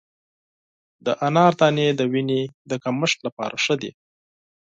[1.05, 3.91] د انار دانې د وینې د کمښت لپاره ښه دي.